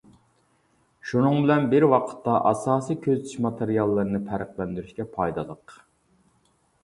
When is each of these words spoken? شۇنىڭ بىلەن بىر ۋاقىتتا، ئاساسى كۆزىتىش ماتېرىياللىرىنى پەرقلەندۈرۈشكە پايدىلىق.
شۇنىڭ 1.09 1.35
بىلەن 1.41 1.67
بىر 1.73 1.85
ۋاقىتتا، 1.91 2.39
ئاساسى 2.51 2.97
كۆزىتىش 3.05 3.35
ماتېرىياللىرىنى 3.47 4.23
پەرقلەندۈرۈشكە 4.31 5.07
پايدىلىق. 5.19 5.77